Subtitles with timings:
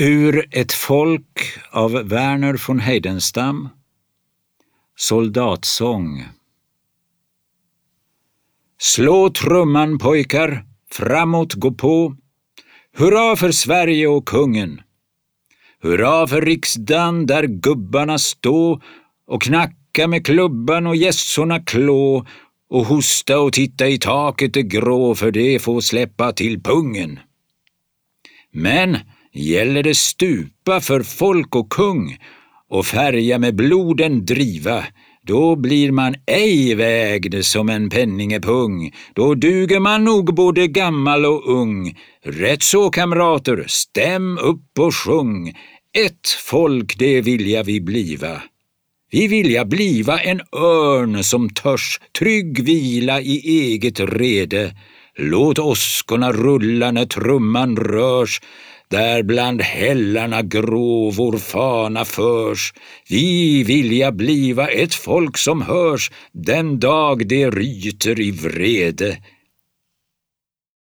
[0.00, 3.68] Ur Ett folk av Verner von Heidenstam
[4.96, 6.24] Soldatsång
[8.78, 12.16] Slå trumman pojkar, framåt gå på.
[12.96, 14.80] Hurra för Sverige och kungen.
[15.82, 18.80] Hurra för riksdagen där gubbarna stå
[19.26, 22.26] och knacka med klubban och gässorna klå
[22.70, 27.20] och hosta och titta i taket det grå för det får släppa till pungen.
[28.52, 28.98] Men
[29.32, 32.16] gäller det stupa för folk och kung
[32.70, 34.84] och färja med bloden driva,
[35.22, 41.48] då blir man ej vägd som en penningepung, då duger man nog både gammal och
[41.48, 41.98] ung.
[42.24, 45.48] Rätt så kamrater, stäm upp och sjung,
[45.92, 48.42] ett folk det vilja vi bliva.
[49.10, 54.74] Vi vilja bliva en örn som törs trygg vila i eget rede.
[55.20, 58.40] Låt åskorna rulla när trumman rörs,
[58.90, 62.72] där bland hällarna grå vår fana förs.
[63.08, 69.18] Vi vilja bliva ett folk som hörs den dag det ryter i vrede.